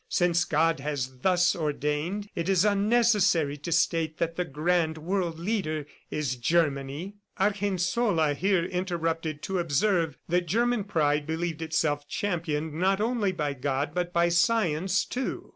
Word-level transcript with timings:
Since 0.09 0.45
God 0.45 0.79
has 0.79 1.19
thus 1.19 1.55
ordained, 1.55 2.27
it 2.33 2.49
is 2.49 2.65
unnecessary 2.65 3.55
to 3.57 3.71
state 3.71 4.17
that 4.17 4.35
the 4.35 4.45
grand 4.45 4.97
world 4.97 5.37
leader 5.37 5.85
is 6.09 6.37
Germany." 6.37 7.17
Argensola 7.39 8.33
here 8.33 8.65
interrupted 8.65 9.43
to 9.43 9.59
observe 9.59 10.17
that 10.27 10.47
German 10.47 10.85
pride 10.85 11.27
believed 11.27 11.61
itself 11.61 12.07
championed 12.09 12.73
not 12.73 12.99
only 12.99 13.31
by 13.31 13.53
God 13.53 13.93
but 13.93 14.11
by 14.11 14.27
science, 14.29 15.05
too. 15.05 15.49